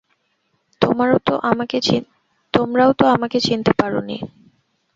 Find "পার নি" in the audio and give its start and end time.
3.79-4.17